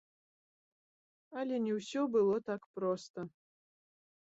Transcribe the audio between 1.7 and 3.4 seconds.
ўсё было так проста.